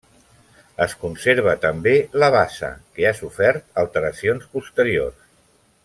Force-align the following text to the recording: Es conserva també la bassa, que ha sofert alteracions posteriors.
Es 0.85 0.95
conserva 1.03 1.53
també 1.65 1.93
la 2.23 2.29
bassa, 2.37 2.71
que 2.95 3.05
ha 3.05 3.13
sofert 3.21 3.81
alteracions 3.85 4.49
posteriors. 4.57 5.31